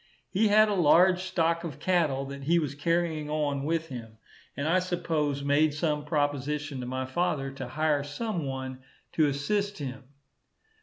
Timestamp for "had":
0.47-0.67